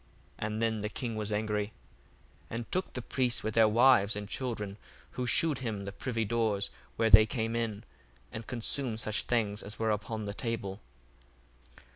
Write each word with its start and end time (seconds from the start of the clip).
And 0.39 0.63
then 0.63 0.81
the 0.81 0.89
king 0.89 1.15
was 1.15 1.31
angry, 1.31 1.67
1:21 2.49 2.55
And 2.55 2.71
took 2.71 2.93
the 2.93 3.03
priests 3.03 3.43
with 3.43 3.53
their 3.53 3.67
wives 3.67 4.15
and 4.15 4.27
children, 4.27 4.77
who 5.11 5.27
shewed 5.27 5.59
him 5.59 5.85
the 5.85 5.91
privy 5.91 6.25
doors, 6.25 6.71
where 6.95 7.11
they 7.11 7.27
came 7.27 7.55
in, 7.55 7.83
and 8.31 8.47
consumed 8.47 8.99
such 8.99 9.21
things 9.21 9.61
as 9.61 9.77
were 9.77 9.91
upon 9.91 10.25
the 10.25 10.33
table. 10.33 10.81